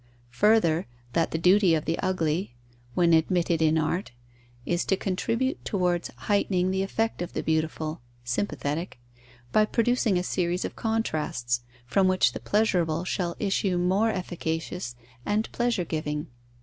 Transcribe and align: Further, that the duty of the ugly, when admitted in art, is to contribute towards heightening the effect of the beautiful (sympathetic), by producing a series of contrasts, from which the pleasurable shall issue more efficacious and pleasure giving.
Further, 0.31 0.87
that 1.13 1.29
the 1.29 1.37
duty 1.37 1.75
of 1.75 1.85
the 1.85 1.99
ugly, 1.99 2.55
when 2.95 3.13
admitted 3.13 3.61
in 3.61 3.77
art, 3.77 4.09
is 4.65 4.83
to 4.85 4.97
contribute 4.97 5.63
towards 5.63 6.07
heightening 6.21 6.71
the 6.71 6.81
effect 6.81 7.21
of 7.21 7.33
the 7.33 7.43
beautiful 7.43 8.01
(sympathetic), 8.23 8.99
by 9.51 9.63
producing 9.63 10.17
a 10.17 10.23
series 10.23 10.65
of 10.65 10.75
contrasts, 10.75 11.61
from 11.85 12.07
which 12.07 12.33
the 12.33 12.39
pleasurable 12.39 13.03
shall 13.05 13.35
issue 13.37 13.77
more 13.77 14.09
efficacious 14.09 14.95
and 15.23 15.51
pleasure 15.51 15.85
giving. 15.85 16.25